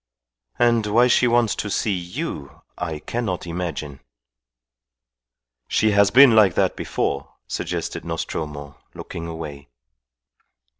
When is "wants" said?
1.27-1.53